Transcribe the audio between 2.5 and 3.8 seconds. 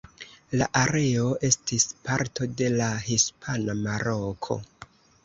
de la Hispana